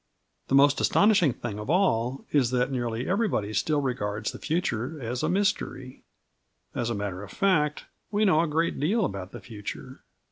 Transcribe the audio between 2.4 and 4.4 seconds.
that nearly everybody still regards the